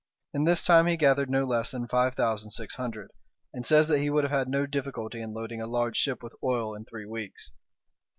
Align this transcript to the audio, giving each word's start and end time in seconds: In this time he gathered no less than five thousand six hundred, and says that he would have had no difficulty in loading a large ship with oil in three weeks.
In 0.33 0.45
this 0.45 0.63
time 0.65 0.87
he 0.87 0.97
gathered 0.97 1.29
no 1.29 1.45
less 1.45 1.69
than 1.69 1.87
five 1.87 2.15
thousand 2.15 2.49
six 2.49 2.73
hundred, 2.73 3.11
and 3.53 3.63
says 3.63 3.87
that 3.89 3.99
he 3.99 4.09
would 4.09 4.23
have 4.23 4.31
had 4.33 4.47
no 4.49 4.65
difficulty 4.65 5.21
in 5.21 5.31
loading 5.31 5.61
a 5.61 5.67
large 5.67 5.95
ship 5.95 6.23
with 6.23 6.33
oil 6.43 6.73
in 6.73 6.85
three 6.85 7.05
weeks. 7.05 7.51